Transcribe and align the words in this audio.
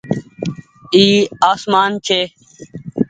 اي 0.95 1.03
آسمان 1.51 1.91
ڇي۔ 2.05 2.21